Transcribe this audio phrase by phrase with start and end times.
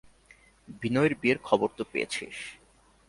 [0.81, 2.37] বিনয়ের বিয়ের খবর তো পেয়েছিস?